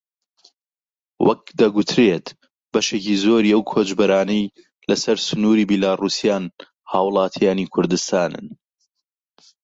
وەک 1.27 1.41
دەگوترێت 1.59 2.27
بەشێکی 2.71 3.15
زۆری 3.23 3.53
ئەو 3.53 3.63
کۆچبەرانەی 3.71 4.51
لەسەر 4.89 5.17
سنووری 5.27 5.67
بیلاڕووسیان 5.69 6.43
هاوڵاتیانی 6.91 7.71
کوردستانن 7.73 8.47